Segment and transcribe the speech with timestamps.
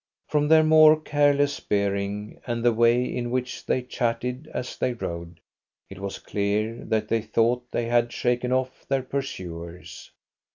[0.27, 5.39] From their more careless bearing and the way in which they chatted as they rode,
[5.91, 10.09] it was clear that they thought that they had shaken off their pursuers.